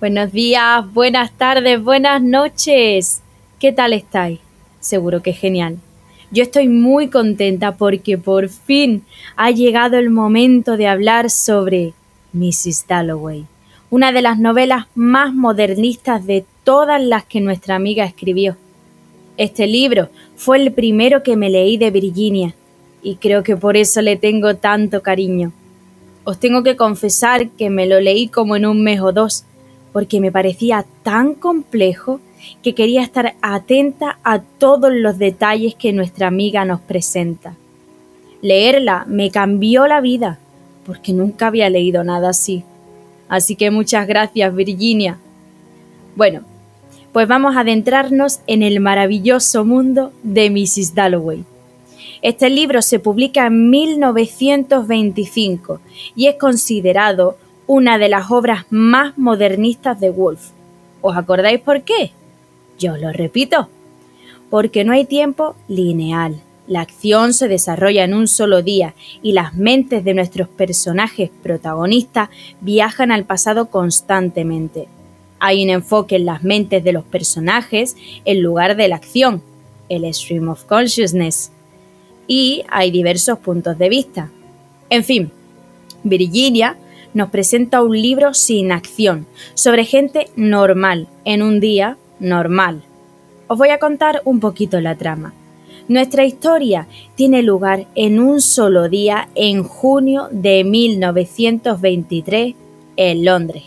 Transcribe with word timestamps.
Buenos 0.00 0.30
días, 0.30 0.94
buenas 0.94 1.32
tardes, 1.32 1.82
buenas 1.82 2.22
noches. 2.22 3.20
¿Qué 3.58 3.72
tal 3.72 3.92
estáis? 3.92 4.38
Seguro 4.78 5.22
que 5.22 5.32
genial. 5.32 5.78
Yo 6.30 6.44
estoy 6.44 6.68
muy 6.68 7.08
contenta 7.08 7.76
porque 7.76 8.16
por 8.16 8.48
fin 8.48 9.02
ha 9.34 9.50
llegado 9.50 9.96
el 9.96 10.10
momento 10.10 10.76
de 10.76 10.86
hablar 10.86 11.30
sobre 11.30 11.94
Mrs. 12.32 12.86
Dalloway, 12.86 13.46
una 13.90 14.12
de 14.12 14.22
las 14.22 14.38
novelas 14.38 14.86
más 14.94 15.34
modernistas 15.34 16.24
de 16.24 16.44
todas 16.62 17.02
las 17.02 17.24
que 17.24 17.40
nuestra 17.40 17.74
amiga 17.74 18.04
escribió. 18.04 18.56
Este 19.36 19.66
libro 19.66 20.10
fue 20.36 20.58
el 20.58 20.72
primero 20.72 21.24
que 21.24 21.34
me 21.34 21.50
leí 21.50 21.76
de 21.76 21.90
Virginia 21.90 22.54
y 23.02 23.16
creo 23.16 23.42
que 23.42 23.56
por 23.56 23.76
eso 23.76 24.00
le 24.00 24.14
tengo 24.14 24.54
tanto 24.54 25.02
cariño. 25.02 25.52
Os 26.22 26.38
tengo 26.38 26.62
que 26.62 26.76
confesar 26.76 27.48
que 27.48 27.68
me 27.68 27.86
lo 27.86 28.00
leí 28.00 28.28
como 28.28 28.54
en 28.54 28.64
un 28.64 28.84
mes 28.84 29.00
o 29.00 29.10
dos 29.10 29.44
porque 29.92 30.20
me 30.20 30.32
parecía 30.32 30.84
tan 31.02 31.34
complejo 31.34 32.20
que 32.62 32.74
quería 32.74 33.02
estar 33.02 33.34
atenta 33.42 34.18
a 34.22 34.40
todos 34.40 34.92
los 34.92 35.18
detalles 35.18 35.74
que 35.74 35.92
nuestra 35.92 36.28
amiga 36.28 36.64
nos 36.64 36.80
presenta. 36.80 37.54
Leerla 38.40 39.04
me 39.08 39.30
cambió 39.30 39.86
la 39.86 40.00
vida, 40.00 40.38
porque 40.86 41.12
nunca 41.12 41.48
había 41.48 41.68
leído 41.68 42.04
nada 42.04 42.30
así. 42.30 42.64
Así 43.28 43.56
que 43.56 43.70
muchas 43.70 44.06
gracias, 44.06 44.54
Virginia. 44.54 45.18
Bueno, 46.16 46.42
pues 47.12 47.28
vamos 47.28 47.56
a 47.56 47.60
adentrarnos 47.60 48.40
en 48.46 48.62
el 48.62 48.80
maravilloso 48.80 49.64
mundo 49.64 50.12
de 50.22 50.50
Mrs. 50.50 50.94
Dalloway. 50.94 51.44
Este 52.22 52.48
libro 52.50 52.82
se 52.82 52.98
publica 52.98 53.46
en 53.46 53.70
1925 53.70 55.80
y 56.16 56.26
es 56.26 56.34
considerado 56.36 57.36
una 57.68 57.98
de 57.98 58.08
las 58.08 58.30
obras 58.30 58.64
más 58.70 59.16
modernistas 59.18 60.00
de 60.00 60.08
Woolf. 60.08 60.40
¿Os 61.02 61.16
acordáis 61.16 61.60
por 61.60 61.82
qué? 61.82 62.12
Yo 62.78 62.96
lo 62.96 63.12
repito. 63.12 63.68
Porque 64.48 64.84
no 64.84 64.94
hay 64.94 65.04
tiempo 65.04 65.54
lineal. 65.68 66.40
La 66.66 66.80
acción 66.80 67.34
se 67.34 67.46
desarrolla 67.46 68.04
en 68.04 68.14
un 68.14 68.26
solo 68.26 68.62
día 68.62 68.94
y 69.22 69.32
las 69.32 69.54
mentes 69.54 70.02
de 70.02 70.14
nuestros 70.14 70.48
personajes 70.48 71.30
protagonistas 71.42 72.30
viajan 72.62 73.12
al 73.12 73.24
pasado 73.24 73.68
constantemente. 73.68 74.88
Hay 75.38 75.62
un 75.62 75.68
enfoque 75.68 76.16
en 76.16 76.24
las 76.24 76.42
mentes 76.42 76.82
de 76.82 76.92
los 76.94 77.04
personajes 77.04 77.96
en 78.24 78.42
lugar 78.42 78.76
de 78.76 78.88
la 78.88 78.96
acción, 78.96 79.42
el 79.90 80.12
stream 80.14 80.48
of 80.48 80.64
consciousness. 80.64 81.52
Y 82.26 82.64
hay 82.70 82.90
diversos 82.90 83.38
puntos 83.38 83.76
de 83.76 83.90
vista. 83.90 84.30
En 84.88 85.04
fin, 85.04 85.30
Virginia 86.02 86.78
nos 87.14 87.30
presenta 87.30 87.82
un 87.82 88.00
libro 88.00 88.34
sin 88.34 88.72
acción, 88.72 89.26
sobre 89.54 89.84
gente 89.84 90.28
normal, 90.36 91.08
en 91.24 91.42
un 91.42 91.60
día 91.60 91.96
normal. 92.20 92.82
Os 93.46 93.58
voy 93.58 93.70
a 93.70 93.78
contar 93.78 94.20
un 94.24 94.40
poquito 94.40 94.80
la 94.80 94.96
trama. 94.96 95.32
Nuestra 95.88 96.26
historia 96.26 96.86
tiene 97.14 97.42
lugar 97.42 97.86
en 97.94 98.20
un 98.20 98.42
solo 98.42 98.90
día 98.90 99.28
en 99.34 99.64
junio 99.64 100.28
de 100.30 100.62
1923 100.62 102.54
en 102.96 103.24
Londres. 103.24 103.64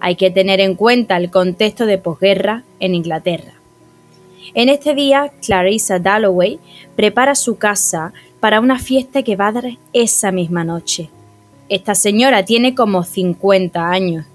Hay 0.00 0.16
que 0.16 0.30
tener 0.30 0.60
en 0.60 0.74
cuenta 0.74 1.18
el 1.18 1.30
contexto 1.30 1.84
de 1.84 1.98
posguerra 1.98 2.64
en 2.80 2.94
Inglaterra. 2.94 3.52
En 4.54 4.70
este 4.70 4.94
día, 4.94 5.30
Clarissa 5.44 5.98
Dalloway 5.98 6.58
prepara 6.96 7.34
su 7.34 7.58
casa 7.58 8.14
para 8.40 8.60
una 8.60 8.78
fiesta 8.78 9.22
que 9.22 9.36
va 9.36 9.48
a 9.48 9.52
dar 9.52 9.64
esa 9.92 10.32
misma 10.32 10.64
noche. 10.64 11.10
Esta 11.70 11.94
señora 11.94 12.44
tiene 12.44 12.74
como 12.74 13.04
50 13.04 13.90
años 13.90 14.26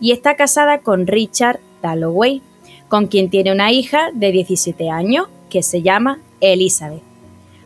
y 0.00 0.12
está 0.12 0.36
casada 0.36 0.78
con 0.78 1.08
Richard 1.08 1.58
Dalloway, 1.82 2.40
con 2.88 3.08
quien 3.08 3.30
tiene 3.30 3.50
una 3.50 3.72
hija 3.72 4.10
de 4.14 4.30
17 4.30 4.90
años 4.90 5.26
que 5.50 5.64
se 5.64 5.82
llama 5.82 6.20
Elizabeth. 6.40 7.02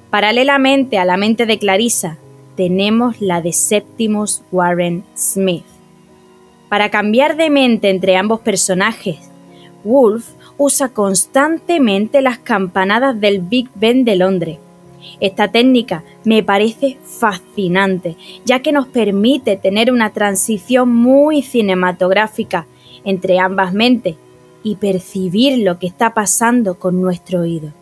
Paralelamente 0.08 0.96
a 0.96 1.04
la 1.04 1.18
mente 1.18 1.44
de 1.44 1.58
Clarissa, 1.58 2.16
tenemos 2.56 3.20
la 3.20 3.42
de 3.42 3.52
Septimus 3.52 4.42
Warren 4.50 5.04
Smith. 5.14 5.66
Para 6.70 6.90
cambiar 6.90 7.36
de 7.36 7.50
mente 7.50 7.90
entre 7.90 8.16
ambos 8.16 8.40
personajes, 8.40 9.18
Wolf 9.84 10.26
usa 10.56 10.88
constantemente 10.88 12.22
las 12.22 12.38
campanadas 12.38 13.20
del 13.20 13.40
Big 13.40 13.68
Ben 13.74 14.06
de 14.06 14.16
Londres 14.16 14.58
esta 15.20 15.48
técnica 15.48 16.04
me 16.25 16.42
parece 16.42 16.98
fascinante, 17.04 18.16
ya 18.44 18.60
que 18.60 18.72
nos 18.72 18.86
permite 18.86 19.56
tener 19.56 19.92
una 19.92 20.12
transición 20.12 20.94
muy 20.94 21.42
cinematográfica 21.42 22.66
entre 23.04 23.38
ambas 23.38 23.72
mentes 23.72 24.16
y 24.62 24.76
percibir 24.76 25.58
lo 25.64 25.78
que 25.78 25.87
está 25.87 26.14
pasando 26.14 26.78
con 26.78 27.00
nuestro 27.00 27.41
oído. 27.41 27.72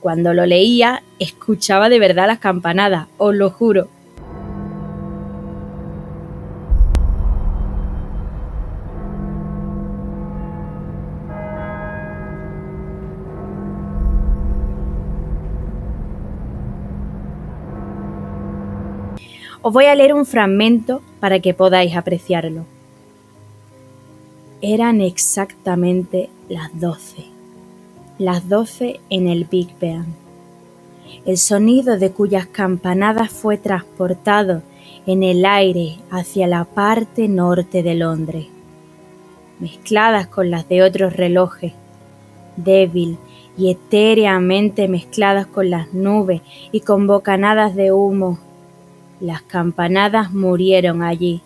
Cuando 0.00 0.34
lo 0.34 0.46
leía, 0.46 1.02
escuchaba 1.18 1.88
de 1.88 1.98
verdad 1.98 2.26
las 2.26 2.38
campanadas, 2.38 3.06
os 3.16 3.34
lo 3.34 3.50
juro. 3.50 3.88
Os 19.66 19.72
voy 19.72 19.86
a 19.86 19.94
leer 19.94 20.12
un 20.12 20.26
fragmento 20.26 21.00
para 21.20 21.40
que 21.40 21.54
podáis 21.54 21.96
apreciarlo. 21.96 22.66
Eran 24.60 25.00
exactamente 25.00 26.28
las 26.50 26.78
doce, 26.78 27.24
las 28.18 28.46
doce 28.46 29.00
en 29.08 29.26
el 29.26 29.46
Big 29.46 29.68
Ben. 29.80 30.04
El 31.24 31.38
sonido 31.38 31.98
de 31.98 32.10
cuyas 32.10 32.44
campanadas 32.44 33.30
fue 33.30 33.56
transportado 33.56 34.60
en 35.06 35.22
el 35.22 35.46
aire 35.46 35.96
hacia 36.10 36.46
la 36.46 36.66
parte 36.66 37.26
norte 37.26 37.82
de 37.82 37.94
Londres, 37.94 38.48
mezcladas 39.60 40.26
con 40.26 40.50
las 40.50 40.68
de 40.68 40.82
otros 40.82 41.14
relojes, 41.14 41.72
débil 42.58 43.16
y 43.56 43.70
etéreamente 43.70 44.88
mezcladas 44.88 45.46
con 45.46 45.70
las 45.70 45.94
nubes 45.94 46.42
y 46.70 46.80
con 46.80 47.06
bocanadas 47.06 47.74
de 47.74 47.92
humo 47.92 48.38
las 49.20 49.42
campanadas 49.42 50.32
murieron 50.32 51.02
allí, 51.02 51.42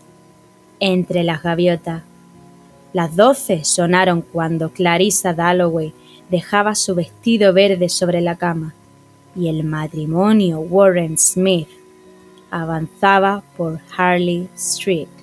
entre 0.81 1.25
las 1.25 1.43
gaviotas. 1.43 2.03
Las 2.93 3.17
doce 3.17 3.65
sonaron 3.65 4.23
cuando 4.23 4.71
Clarissa 4.71 5.35
Dalloway 5.35 5.93
dejaba 6.31 6.75
su 6.75 6.95
vestido 6.95 7.53
verde 7.53 7.89
sobre 7.89 8.21
la 8.21 8.37
cama 8.37 8.75
y 9.37 9.49
el 9.49 9.65
matrimonio 9.65 10.61
Warren 10.61 11.19
Smith 11.19 11.69
avanzaba 12.51 13.43
por 13.57 13.81
Harley 13.97 14.49
Street. 14.57 15.18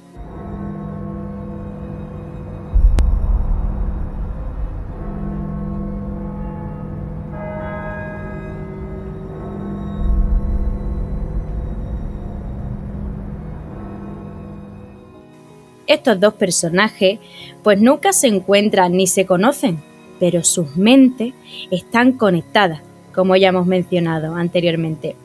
Estos 15.88 16.20
dos 16.20 16.34
personajes 16.34 17.20
pues 17.64 17.80
nunca 17.80 18.12
se 18.14 18.28
encuentran 18.28 18.94
ni 18.94 19.08
se 19.08 19.26
conocen, 19.26 19.84
pero 20.20 20.44
sus 20.44 20.76
mentes 20.76 21.34
están 21.72 22.14
conectadas, 22.14 22.82
como 23.14 23.36
ya 23.36 23.50
hemos 23.50 23.68
mencionado 23.68 24.36
anteriormente. 24.36 25.16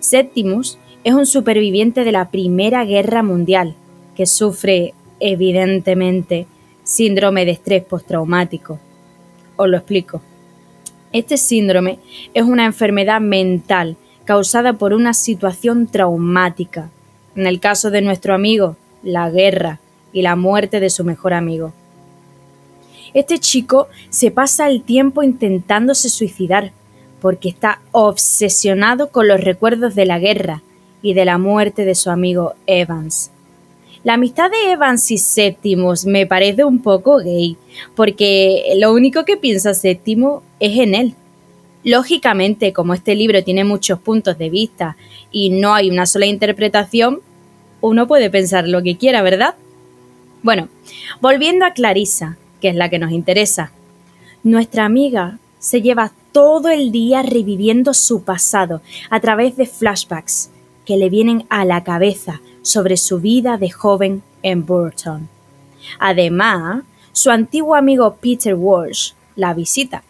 Septimus 0.00 0.78
es 1.04 1.14
un 1.14 1.26
superviviente 1.26 2.04
de 2.04 2.12
la 2.12 2.30
Primera 2.30 2.84
Guerra 2.84 3.22
Mundial 3.22 3.74
que 4.16 4.26
sufre, 4.26 4.94
evidentemente, 5.20 6.46
síndrome 6.84 7.44
de 7.44 7.52
estrés 7.52 7.84
postraumático. 7.84 8.78
Os 9.56 9.68
lo 9.68 9.76
explico. 9.76 10.22
Este 11.12 11.36
síndrome 11.36 11.98
es 12.34 12.44
una 12.44 12.64
enfermedad 12.64 13.20
mental 13.20 13.96
causada 14.24 14.72
por 14.74 14.94
una 14.94 15.12
situación 15.12 15.86
traumática. 15.86 16.90
En 17.36 17.46
el 17.46 17.60
caso 17.60 17.90
de 17.90 18.02
nuestro 18.02 18.34
amigo, 18.34 18.76
la 19.02 19.30
guerra 19.30 19.80
y 20.12 20.22
la 20.22 20.36
muerte 20.36 20.80
de 20.80 20.90
su 20.90 21.04
mejor 21.04 21.34
amigo. 21.34 21.72
Este 23.14 23.38
chico 23.38 23.88
se 24.10 24.30
pasa 24.30 24.68
el 24.68 24.82
tiempo 24.82 25.22
intentándose 25.22 26.08
suicidar 26.08 26.72
porque 27.20 27.48
está 27.48 27.80
obsesionado 27.92 29.10
con 29.10 29.28
los 29.28 29.40
recuerdos 29.40 29.94
de 29.94 30.06
la 30.06 30.18
guerra 30.18 30.62
y 31.02 31.14
de 31.14 31.24
la 31.24 31.38
muerte 31.38 31.84
de 31.84 31.94
su 31.94 32.10
amigo 32.10 32.54
Evans. 32.66 33.30
La 34.04 34.14
amistad 34.14 34.50
de 34.50 34.72
Evans 34.72 35.08
y 35.12 35.18
Séptimos 35.18 36.04
me 36.04 36.26
parece 36.26 36.64
un 36.64 36.82
poco 36.82 37.18
gay, 37.18 37.56
porque 37.94 38.74
lo 38.76 38.92
único 38.92 39.24
que 39.24 39.36
piensa 39.36 39.74
Séptimo 39.74 40.42
es 40.58 40.78
en 40.80 40.94
él. 40.94 41.14
Lógicamente, 41.84 42.72
como 42.72 42.94
este 42.94 43.14
libro 43.14 43.44
tiene 43.44 43.62
muchos 43.62 44.00
puntos 44.00 44.38
de 44.38 44.50
vista 44.50 44.96
y 45.30 45.50
no 45.50 45.74
hay 45.74 45.90
una 45.90 46.06
sola 46.06 46.26
interpretación, 46.26 47.20
uno 47.82 48.06
puede 48.06 48.30
pensar 48.30 48.66
lo 48.66 48.82
que 48.82 48.96
quiera, 48.96 49.20
¿verdad? 49.20 49.54
Bueno, 50.42 50.68
volviendo 51.20 51.66
a 51.66 51.72
Clarissa, 51.72 52.38
que 52.60 52.70
es 52.70 52.74
la 52.74 52.88
que 52.88 52.98
nos 52.98 53.12
interesa. 53.12 53.72
Nuestra 54.42 54.86
amiga 54.86 55.38
se 55.58 55.82
lleva 55.82 56.12
todo 56.32 56.70
el 56.70 56.90
día 56.90 57.22
reviviendo 57.22 57.92
su 57.92 58.22
pasado 58.22 58.80
a 59.10 59.20
través 59.20 59.56
de 59.56 59.66
flashbacks 59.66 60.48
que 60.86 60.96
le 60.96 61.10
vienen 61.10 61.44
a 61.50 61.64
la 61.64 61.84
cabeza 61.84 62.40
sobre 62.62 62.96
su 62.96 63.20
vida 63.20 63.58
de 63.58 63.70
joven 63.70 64.22
en 64.42 64.64
Burton. 64.64 65.28
Además, 65.98 66.82
su 67.12 67.30
antiguo 67.30 67.74
amigo 67.74 68.16
Peter 68.20 68.54
Walsh 68.54 69.12
la 69.36 69.54
visita. 69.54 70.02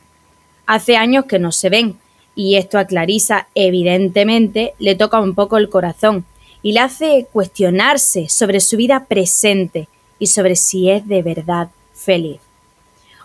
Hace 0.66 0.96
años 0.96 1.24
que 1.24 1.38
no 1.38 1.52
se 1.52 1.70
ven, 1.70 1.96
y 2.34 2.56
esto 2.56 2.78
a 2.78 2.86
Clarissa 2.86 3.48
evidentemente 3.54 4.74
le 4.78 4.94
toca 4.94 5.20
un 5.20 5.34
poco 5.34 5.58
el 5.58 5.68
corazón 5.68 6.24
y 6.62 6.72
le 6.72 6.80
hace 6.80 7.26
cuestionarse 7.32 8.28
sobre 8.28 8.60
su 8.60 8.76
vida 8.76 9.06
presente 9.06 9.88
y 10.18 10.28
sobre 10.28 10.56
si 10.56 10.90
es 10.90 11.06
de 11.06 11.22
verdad 11.22 11.70
feliz. 11.92 12.40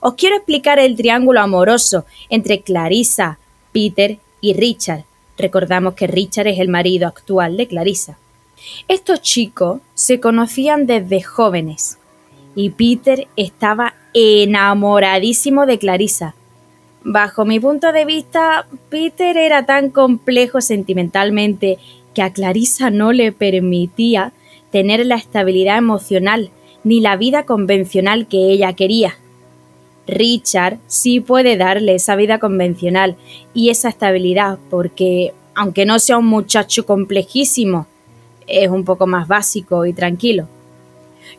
Os 0.02 0.16
quiero 0.16 0.36
explicar 0.36 0.80
el 0.80 0.96
triángulo 0.96 1.42
amoroso 1.42 2.06
entre 2.30 2.62
Clarissa, 2.62 3.40
Peter 3.72 4.18
y 4.42 4.54
Richard. 4.54 5.04
Recordamos 5.38 5.94
que 5.94 6.08
Richard 6.08 6.48
es 6.48 6.60
el 6.60 6.70
marido 6.70 7.08
actual 7.08 7.58
de 7.58 7.68
Clarissa. 7.68 8.18
Estos 8.88 9.22
chicos 9.22 9.82
se 9.94 10.20
conocían 10.20 10.88
desde 10.88 11.22
jóvenes 11.22 11.98
y 12.56 12.72
Peter 12.72 13.28
estaba 13.36 13.94
enamoradísimo 14.14 15.66
de 15.66 15.78
Clarissa. 15.78 16.34
Bajo 17.04 17.46
mi 17.46 17.60
punto 17.60 17.92
de 17.92 18.06
vista, 18.06 18.68
Peter 18.90 19.38
era 19.38 19.66
tan 19.66 19.92
complejo 19.92 20.60
sentimentalmente 20.60 21.78
que 22.18 22.24
a 22.24 22.34
Clarissa 22.34 22.90
no 22.90 23.12
le 23.14 23.32
permitía 23.32 24.34
tener 24.72 25.06
la 25.06 25.18
estabilidad 25.18 25.78
emocional 25.78 26.50
ni 26.84 27.00
la 27.00 27.16
vida 27.16 27.46
convencional 27.46 28.26
que 28.28 28.52
ella 28.52 28.74
quería. 28.74 29.20
Richard 30.08 30.80
sí 30.88 31.20
puede 31.20 31.58
darle 31.58 31.94
esa 31.94 32.16
vida 32.16 32.40
convencional 32.40 33.18
y 33.54 33.70
esa 33.70 33.90
estabilidad 33.90 34.58
porque, 34.72 35.36
aunque 35.54 35.86
no 35.86 36.00
sea 36.00 36.18
un 36.18 36.26
muchacho 36.26 36.88
complejísimo, 36.88 37.86
es 38.48 38.68
un 38.68 38.84
poco 38.84 39.06
más 39.06 39.28
básico 39.28 39.86
y 39.86 39.94
tranquilo. 39.94 40.48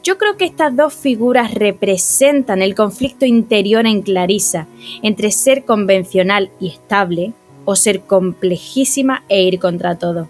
Yo 0.05 0.17
creo 0.17 0.37
que 0.37 0.45
estas 0.45 0.77
dos 0.77 0.95
figuras 0.95 1.55
representan 1.55 2.63
el 2.63 2.77
conflicto 2.77 3.27
interior 3.27 3.85
en 3.85 4.03
Clarissa 4.03 4.69
entre 5.03 5.33
ser 5.33 5.65
convencional 5.65 6.51
y 6.61 6.69
estable 6.69 7.33
o 7.65 7.75
ser 7.75 8.03
complejísima 8.03 9.25
e 9.29 9.43
ir 9.43 9.59
contra 9.59 9.99
todo. 9.99 10.29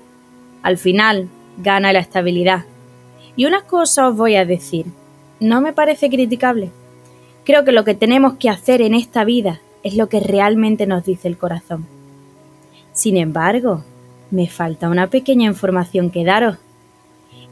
Al 0.62 0.78
final, 0.78 1.28
gana 1.58 1.92
la 1.92 2.00
estabilidad. 2.00 2.64
Y 3.36 3.46
una 3.46 3.62
cosa 3.62 4.08
os 4.08 4.16
voy 4.16 4.36
a 4.36 4.44
decir, 4.44 4.86
no 5.40 5.60
me 5.60 5.72
parece 5.72 6.10
criticable. 6.10 6.70
Creo 7.44 7.64
que 7.64 7.72
lo 7.72 7.84
que 7.84 7.94
tenemos 7.94 8.34
que 8.34 8.50
hacer 8.50 8.82
en 8.82 8.94
esta 8.94 9.24
vida 9.24 9.60
es 9.82 9.94
lo 9.94 10.08
que 10.08 10.20
realmente 10.20 10.86
nos 10.86 11.04
dice 11.04 11.28
el 11.28 11.38
corazón. 11.38 11.86
Sin 12.92 13.16
embargo, 13.16 13.84
me 14.30 14.48
falta 14.48 14.88
una 14.88 15.08
pequeña 15.08 15.46
información 15.46 16.10
que 16.10 16.24
daros. 16.24 16.58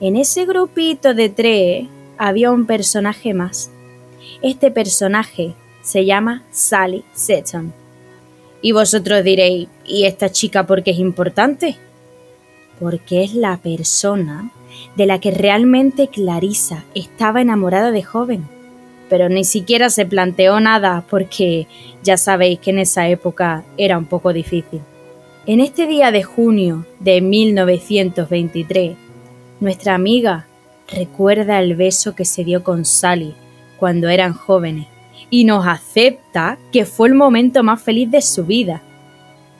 En 0.00 0.16
ese 0.16 0.44
grupito 0.44 1.14
de 1.14 1.28
tres 1.28 1.86
había 2.18 2.50
un 2.50 2.66
personaje 2.66 3.32
más. 3.32 3.70
Este 4.42 4.70
personaje 4.70 5.54
se 5.82 6.04
llama 6.04 6.42
Sally 6.50 7.04
Seton. 7.14 7.72
Y 8.60 8.72
vosotros 8.72 9.22
diréis, 9.22 9.68
¿y 9.86 10.04
esta 10.04 10.30
chica 10.30 10.66
por 10.66 10.82
qué 10.82 10.90
es 10.90 10.98
importante? 10.98 11.76
Porque 12.80 13.24
es 13.24 13.34
la 13.34 13.56
persona 13.56 14.50
de 14.96 15.06
la 15.06 15.18
que 15.20 15.30
realmente 15.30 16.08
Clarissa 16.08 16.84
estaba 16.94 17.40
enamorada 17.40 17.90
de 17.90 18.02
joven 18.02 18.56
pero 19.08 19.28
ni 19.28 19.44
siquiera 19.44 19.90
se 19.90 20.06
planteó 20.06 20.60
nada 20.60 21.04
porque 21.08 21.66
ya 22.02 22.16
sabéis 22.16 22.58
que 22.58 22.70
en 22.70 22.80
esa 22.80 23.08
época 23.08 23.64
era 23.76 23.98
un 23.98 24.06
poco 24.06 24.32
difícil. 24.32 24.80
En 25.46 25.60
este 25.60 25.86
día 25.86 26.10
de 26.10 26.22
junio 26.22 26.86
de 26.98 27.20
1923, 27.20 28.96
nuestra 29.60 29.94
amiga 29.94 30.46
recuerda 30.88 31.60
el 31.60 31.76
beso 31.76 32.14
que 32.14 32.24
se 32.24 32.44
dio 32.44 32.64
con 32.64 32.84
Sally 32.84 33.34
cuando 33.78 34.08
eran 34.08 34.32
jóvenes 34.32 34.86
y 35.30 35.44
nos 35.44 35.66
acepta 35.66 36.58
que 36.72 36.84
fue 36.84 37.08
el 37.08 37.14
momento 37.14 37.62
más 37.62 37.80
feliz 37.80 38.10
de 38.10 38.22
su 38.22 38.44
vida. 38.44 38.82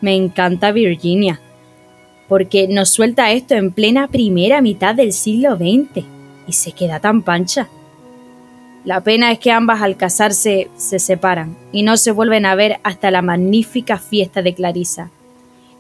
Me 0.00 0.14
encanta 0.14 0.72
Virginia, 0.72 1.40
porque 2.28 2.68
nos 2.68 2.90
suelta 2.90 3.32
esto 3.32 3.54
en 3.54 3.70
plena 3.72 4.08
primera 4.08 4.60
mitad 4.60 4.94
del 4.94 5.12
siglo 5.12 5.56
XX 5.56 6.04
y 6.46 6.52
se 6.52 6.72
queda 6.72 7.00
tan 7.00 7.22
pancha. 7.22 7.68
La 8.84 9.00
pena 9.00 9.32
es 9.32 9.38
que 9.38 9.50
ambas 9.50 9.82
al 9.82 9.96
casarse 9.96 10.68
se 10.76 10.98
separan 10.98 11.56
y 11.72 11.82
no 11.82 11.96
se 11.96 12.12
vuelven 12.12 12.46
a 12.46 12.54
ver 12.54 12.78
hasta 12.84 13.10
la 13.10 13.22
magnífica 13.22 13.98
fiesta 13.98 14.42
de 14.42 14.54
Clarissa. 14.54 15.10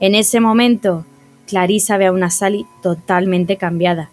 En 0.00 0.14
ese 0.14 0.40
momento, 0.40 1.04
Clarissa 1.46 1.96
ve 1.96 2.06
a 2.06 2.12
una 2.12 2.30
Sally 2.30 2.66
totalmente 2.82 3.56
cambiada. 3.56 4.10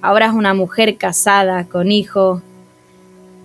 Ahora 0.00 0.26
es 0.26 0.32
una 0.32 0.54
mujer 0.54 0.96
casada, 0.96 1.64
con 1.64 1.90
hijos. 1.90 2.40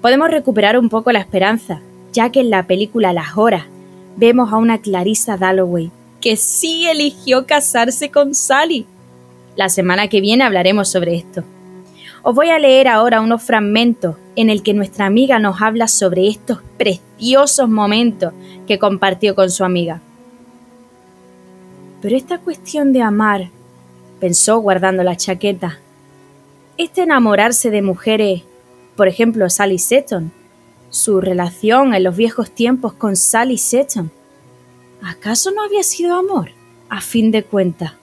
Podemos 0.02 0.30
recuperar 0.30 0.78
un 0.78 0.90
poco 0.90 1.12
la 1.12 1.20
esperanza, 1.20 1.82
ya 2.14 2.30
que 2.30 2.42
en 2.42 2.52
la 2.52 2.64
película 2.64 3.12
Las 3.12 3.38
Horas 3.38 3.66
vemos 4.16 4.54
a 4.54 4.58
una 4.58 4.78
Clarissa 4.78 5.36
Dalloway 5.36 5.92
que 6.26 6.38
sí 6.38 6.88
eligió 6.88 7.46
casarse 7.46 8.10
con 8.10 8.34
Sally. 8.34 8.88
La 9.56 9.70
semana 9.70 10.08
que 10.08 10.22
viene 10.22 10.44
hablaremos 10.44 10.90
sobre 10.90 11.18
esto. 11.18 11.44
Os 12.24 12.34
voy 12.34 12.50
a 12.50 12.58
leer 12.58 12.88
ahora 12.88 13.22
unos 13.22 13.44
fragmentos 13.44 14.16
en 14.36 14.50
el 14.50 14.64
que 14.64 14.74
nuestra 14.74 15.06
amiga 15.06 15.38
nos 15.38 15.62
habla 15.62 15.88
sobre 15.88 16.28
estos 16.28 16.62
preciosos 16.80 17.70
momentos 17.70 18.34
que 18.66 18.80
compartió 18.80 19.36
con 19.36 19.52
su 19.52 19.64
amiga. 19.64 20.02
Pero 22.02 22.18
esta 22.18 22.40
cuestión 22.40 22.92
de 22.92 23.04
amar, 23.04 23.52
pensó 24.20 24.58
guardando 24.58 25.04
la 25.04 25.18
chaqueta, 25.18 25.78
este 26.80 27.04
enamorarse 27.04 27.70
de 27.70 27.84
mujeres, 27.84 28.42
por 28.96 29.08
ejemplo 29.08 29.48
Sally 29.52 29.78
Seton, 29.78 30.32
su 30.90 31.22
relación 31.22 31.94
en 31.94 32.04
los 32.04 32.16
viejos 32.16 32.50
tiempos 32.50 32.94
con 32.94 33.16
Sally 33.16 33.60
Seton, 33.60 34.10
¿acaso 35.06 35.52
no 35.52 35.64
había 35.64 35.84
sido 35.84 36.16
amor, 36.16 36.52
a 36.90 37.00
fin 37.00 37.32
de 37.32 37.44
cuentas? 37.44 37.94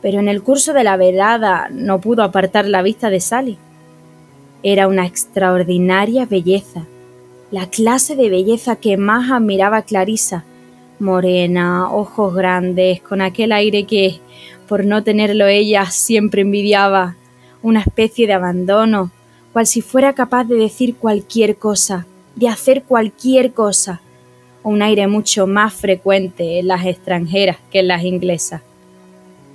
pero 0.00 0.20
en 0.20 0.28
el 0.28 0.42
curso 0.42 0.72
de 0.72 0.84
la 0.84 0.96
velada 0.96 1.68
no 1.70 2.00
pudo 2.00 2.22
apartar 2.22 2.66
la 2.66 2.82
vista 2.82 3.10
de 3.10 3.20
Sally. 3.20 3.58
Era 4.62 4.88
una 4.88 5.06
extraordinaria 5.06 6.26
belleza, 6.26 6.86
la 7.50 7.68
clase 7.68 8.16
de 8.16 8.28
belleza 8.28 8.76
que 8.76 8.96
más 8.96 9.30
admiraba 9.30 9.82
Clarissa, 9.82 10.44
morena, 10.98 11.92
ojos 11.92 12.34
grandes, 12.34 13.00
con 13.00 13.20
aquel 13.20 13.52
aire 13.52 13.84
que, 13.84 14.20
por 14.68 14.84
no 14.84 15.02
tenerlo 15.02 15.46
ella, 15.46 15.86
siempre 15.86 16.42
envidiaba, 16.42 17.16
una 17.62 17.80
especie 17.80 18.26
de 18.26 18.34
abandono, 18.34 19.10
cual 19.52 19.66
si 19.66 19.80
fuera 19.80 20.12
capaz 20.12 20.44
de 20.44 20.56
decir 20.56 20.96
cualquier 20.96 21.56
cosa, 21.56 22.06
de 22.36 22.48
hacer 22.48 22.82
cualquier 22.82 23.52
cosa, 23.52 24.00
un 24.68 24.82
aire 24.82 25.06
mucho 25.06 25.46
más 25.46 25.72
frecuente 25.72 26.58
en 26.58 26.68
las 26.68 26.84
extranjeras 26.84 27.56
que 27.70 27.80
en 27.80 27.88
las 27.88 28.04
inglesas. 28.04 28.60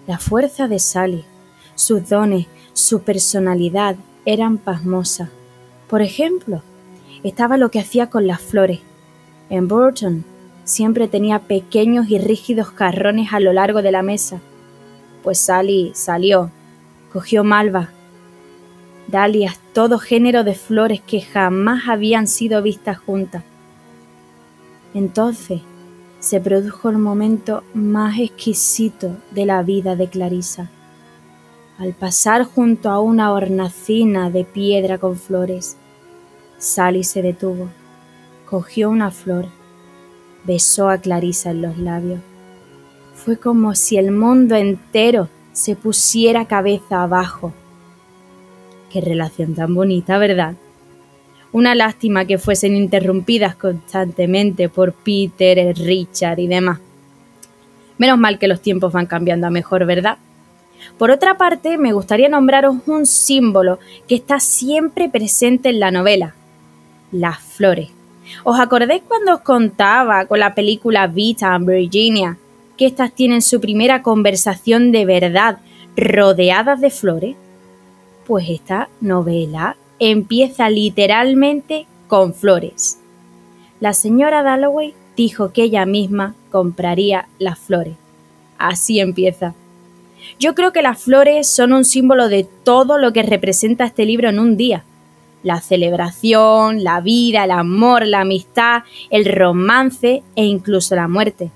La 0.08 0.18
fuerza 0.18 0.68
de 0.68 0.80
Sally, 0.80 1.24
sus 1.76 2.10
dones, 2.10 2.48
su 2.74 3.04
personalidad 3.04 3.96
eran 4.26 4.58
pasmosas. 4.58 5.30
Por 5.88 6.02
ejemplo, 6.02 6.64
estaba 7.24 7.58
lo 7.58 7.70
que 7.70 7.80
hacía 7.80 8.10
con 8.10 8.26
las 8.26 8.42
flores. 8.42 8.80
En 9.52 9.68
Burton 9.68 10.26
siempre 10.64 11.08
tenía 11.08 11.40
pequeños 11.40 12.10
y 12.10 12.18
rígidos 12.18 12.70
jarrones 12.70 13.34
a 13.34 13.40
lo 13.40 13.54
largo 13.54 13.84
de 13.84 13.92
la 13.92 14.02
mesa. 14.02 14.40
Pues 15.22 15.38
Sally 15.38 15.92
salió, 15.94 16.50
cogió 17.12 17.44
malva, 17.44 17.90
dalias, 19.08 19.60
todo 19.74 20.00
género 20.00 20.44
de 20.44 20.56
flores 20.56 21.02
que 21.02 21.22
jamás 21.22 21.88
habían 21.88 22.26
sido 22.26 22.64
vistas 22.64 22.98
juntas. 22.98 23.44
Entonces, 24.94 25.62
se 26.20 26.40
produjo 26.40 26.90
el 26.90 27.00
momento 27.00 27.64
más 27.74 28.18
exquisito 28.20 29.18
de 29.32 29.46
la 29.46 29.62
vida 29.64 29.96
de 29.96 30.08
Clarisa. 30.08 30.70
Al 31.78 31.94
pasar 31.94 32.46
junto 32.46 32.90
a 32.90 33.02
una 33.02 33.34
hornacina 33.34 34.30
de 34.30 34.46
piedra 34.46 35.00
con 35.00 35.18
flores, 35.18 35.76
Sally 36.58 37.04
se 37.04 37.22
detuvo, 37.22 37.68
cogió 38.50 38.90
una 38.90 39.12
flor, 39.12 39.48
besó 40.46 40.90
a 40.90 40.98
Clarisa 40.98 41.52
en 41.52 41.62
los 41.62 41.78
labios. 41.78 42.22
Fue 43.16 43.38
como 43.38 43.76
si 43.76 43.98
el 43.98 44.12
mundo 44.12 44.56
entero 44.56 45.28
se 45.52 45.76
pusiera 45.76 46.46
cabeza 46.46 47.04
abajo. 47.04 47.54
Qué 48.92 49.02
relación 49.02 49.56
tan 49.56 49.74
bonita, 49.74 50.18
¿verdad? 50.18 50.56
Una 51.54 51.76
lástima 51.76 52.26
que 52.26 52.40
fuesen 52.40 52.76
interrumpidas 52.76 53.56
constantemente 53.56 54.70
por 54.70 54.92
Peter, 54.92 55.78
Richard 55.78 56.40
y 56.40 56.48
demás. 56.48 56.80
Menos 58.00 58.18
mal 58.18 58.40
que 58.40 58.48
los 58.48 58.60
tiempos 58.60 58.92
van 58.92 59.06
cambiando 59.06 59.46
a 59.46 59.52
mejor, 59.52 59.86
¿verdad? 59.86 60.18
Por 60.98 61.12
otra 61.12 61.38
parte, 61.38 61.78
me 61.78 61.94
gustaría 61.94 62.28
nombraros 62.28 62.78
un 62.88 63.06
símbolo 63.06 63.78
que 64.08 64.16
está 64.16 64.40
siempre 64.40 65.10
presente 65.10 65.70
en 65.70 65.80
la 65.80 65.92
novela, 65.92 66.34
las 67.12 67.40
flores. 67.40 67.90
¿Os 68.44 68.60
acordáis 68.60 69.04
cuando 69.08 69.36
os 69.36 69.42
contaba 69.42 70.26
con 70.26 70.40
la 70.40 70.56
película 70.56 71.06
Vita 71.06 71.56
en 71.56 71.66
Virginia 71.68 72.38
que 72.78 72.88
éstas 72.88 73.14
tienen 73.14 73.44
su 73.44 73.62
primera 73.62 74.02
conversación 74.02 74.92
de 74.92 75.06
verdad 75.06 75.60
rodeadas 75.96 76.82
de 76.82 76.90
flores? 76.90 77.36
Pues 78.26 78.50
esta 78.50 78.90
novela 79.02 79.78
empieza 80.12 80.70
literalmente 80.70 81.86
con 82.08 82.34
flores. 82.34 83.00
La 83.80 83.94
señora 83.94 84.44
Dalloway 84.44 84.94
dijo 85.16 85.52
que 85.52 85.64
ella 85.64 85.86
misma 85.86 86.36
compraría 86.52 87.28
las 87.40 87.60
flores. 87.60 87.96
Así 88.58 89.00
empieza. 89.00 89.54
Yo 90.40 90.56
creo 90.56 90.72
que 90.72 90.82
las 90.82 91.02
flores 91.02 91.50
son 91.50 91.74
un 91.74 91.86
símbolo 91.86 92.30
de 92.30 92.48
todo 92.64 92.98
lo 92.98 93.12
que 93.14 93.24
representa 93.24 93.86
este 93.86 94.06
libro 94.06 94.30
en 94.30 94.40
un 94.40 94.58
día. 94.58 94.84
La 95.44 95.60
celebración, 95.60 96.84
la 96.84 97.02
vida, 97.02 97.44
el 97.44 97.52
amor, 97.52 98.08
la 98.08 98.22
amistad, 98.22 98.84
el 99.10 99.26
romance 99.26 100.24
e 100.36 100.46
incluso 100.46 100.96
la 100.96 101.10
muerte. 101.10 101.52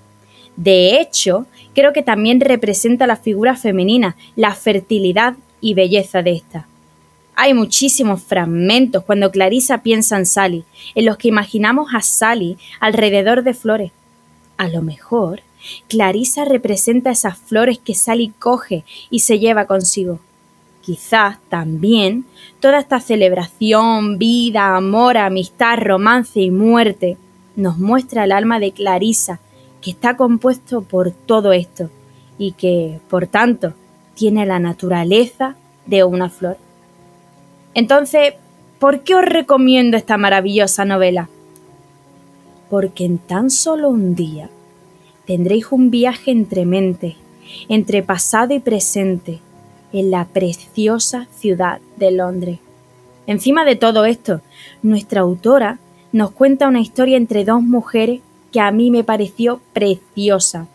De 0.58 1.00
hecho, 1.00 1.46
creo 1.74 1.94
que 1.94 2.04
también 2.04 2.42
representa 2.42 3.08
la 3.08 3.16
figura 3.16 3.56
femenina, 3.56 4.18
la 4.36 4.54
fertilidad 4.54 5.36
y 5.62 5.74
belleza 5.76 6.22
de 6.22 6.34
esta. 6.34 6.68
Hay 7.40 7.54
muchísimos 7.54 8.24
fragmentos 8.24 9.04
cuando 9.04 9.30
Clarisa 9.30 9.84
piensa 9.84 10.18
en 10.18 10.26
Sally, 10.26 10.64
en 10.96 11.06
los 11.06 11.18
que 11.18 11.28
imaginamos 11.28 11.94
a 11.94 12.02
Sally 12.02 12.58
alrededor 12.80 13.44
de 13.44 13.54
flores. 13.54 13.92
A 14.58 14.68
lo 14.70 14.82
mejor, 14.82 15.42
Clarisa 15.88 16.46
representa 16.46 17.12
esas 17.12 17.38
flores 17.38 17.78
que 17.78 17.94
Sally 17.94 18.34
coge 18.40 18.86
y 19.12 19.20
se 19.20 19.38
lleva 19.38 19.68
consigo. 19.68 20.20
Quizás 20.82 21.38
también 21.48 22.26
toda 22.60 22.80
esta 22.80 23.00
celebración, 23.00 24.18
vida, 24.18 24.76
amor, 24.76 25.16
amistad, 25.18 25.78
romance 25.78 26.42
y 26.42 26.50
muerte 26.50 27.18
nos 27.56 27.78
muestra 27.78 28.24
el 28.24 28.32
alma 28.32 28.60
de 28.60 28.72
Clarisa, 28.72 29.40
que 29.80 29.92
está 29.92 30.18
compuesto 30.18 30.82
por 30.82 31.12
todo 31.12 31.54
esto 31.54 31.92
y 32.40 32.54
que, 32.54 33.00
por 33.12 33.28
tanto, 33.28 33.76
tiene 34.16 34.48
la 34.48 34.58
naturaleza 34.58 35.56
de 35.86 36.04
una 36.04 36.32
flor. 36.32 36.58
Entonces, 37.74 38.34
¿por 38.80 39.02
qué 39.02 39.16
os 39.16 39.26
recomiendo 39.26 39.98
esta 39.98 40.18
maravillosa 40.18 40.86
novela? 40.86 41.30
Porque 42.70 43.06
en 43.06 43.18
tan 43.18 43.50
solo 43.50 43.90
un 43.90 44.16
día 44.16 44.50
tendréis 45.26 45.72
un 45.72 45.92
viaje 45.92 46.32
entre 46.32 46.66
mente, 46.66 47.16
entre 47.70 48.04
pasado 48.04 48.54
y 48.54 48.60
presente, 48.60 49.40
en 49.94 50.12
la 50.12 50.26
preciosa 50.26 51.28
ciudad 51.38 51.80
de 51.98 52.12
Londres. 52.12 52.60
Encima 53.26 53.66
de 53.66 53.76
todo 53.76 54.06
esto, 54.06 54.42
nuestra 54.82 55.22
autora 55.22 55.80
nos 56.12 56.32
cuenta 56.32 56.68
una 56.68 56.82
historia 56.82 57.18
entre 57.18 57.44
dos 57.44 57.62
mujeres 57.62 58.22
que 58.52 58.60
a 58.60 58.72
mí 58.72 58.92
me 58.92 59.04
pareció 59.04 59.60
preciosa 59.74 60.68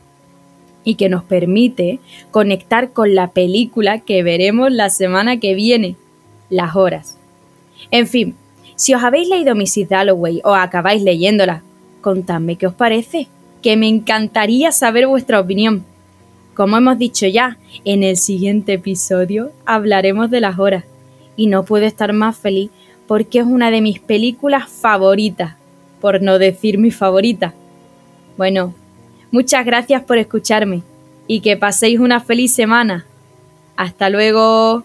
y 0.85 0.97
que 0.97 1.09
nos 1.09 1.25
permite 1.25 2.01
conectar 2.31 2.93
con 2.93 3.15
la 3.15 3.31
película 3.31 4.01
que 4.01 4.23
veremos 4.23 4.73
la 4.73 4.91
semana 4.91 5.39
que 5.39 5.55
viene, 5.55 5.97
las 6.53 6.77
horas. 6.77 7.17
En 7.91 8.07
fin, 8.07 8.37
si 8.77 8.95
os 8.95 9.03
habéis 9.03 9.29
leído 9.29 9.55
Mrs. 9.55 9.89
Dalloway 9.89 10.41
o 10.45 10.55
acabáis 10.55 11.03
leyéndola, 11.03 11.63
contadme 12.01 12.57
qué 12.57 12.67
os 12.67 12.75
parece, 12.75 13.29
que 13.63 13.77
me 13.77 13.89
encantaría 13.89 14.71
saber 14.71 15.07
vuestra 15.07 15.41
opinión. 15.41 15.85
Como 16.55 16.77
hemos 16.77 16.99
dicho 16.99 17.27
ya, 17.27 17.57
en 17.85 18.03
el 18.03 18.17
siguiente 18.17 18.75
episodio 18.75 19.53
hablaremos 19.65 20.31
de 20.31 20.41
las 20.41 20.59
horas 20.59 20.85
y 21.37 21.47
no 21.47 21.65
puedo 21.65 21.87
estar 21.87 22.13
más 22.13 22.37
feliz 22.37 22.71
porque 23.07 23.39
es 23.39 23.47
una 23.47 23.71
de 23.71 23.81
mis 23.81 23.99
películas 23.99 24.69
favoritas, 24.69 25.55
por 26.01 26.21
no 26.21 26.39
decir 26.39 26.77
mi 26.77 26.91
favorita. 26.91 27.55
Bueno, 28.37 28.75
muchas 29.31 29.65
gracias 29.65 30.03
por 30.03 30.19
escucharme 30.19 30.83
y 31.27 31.41
que 31.41 31.57
paséis 31.57 31.99
una 31.99 32.21
feliz 32.21 32.53
semana. 32.53 33.07
Hasta 33.77 34.11
luego. 34.11 34.85